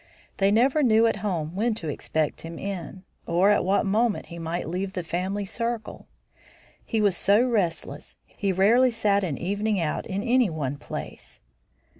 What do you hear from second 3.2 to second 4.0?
or at what